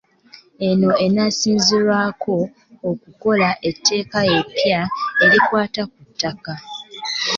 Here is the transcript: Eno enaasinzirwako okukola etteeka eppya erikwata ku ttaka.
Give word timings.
Eno 0.67 0.91
enaasinzirwako 1.05 2.37
okukola 2.89 3.49
etteeka 3.69 4.19
eppya 4.37 4.81
erikwata 5.25 5.81
ku 5.91 5.99
ttaka. 6.07 6.53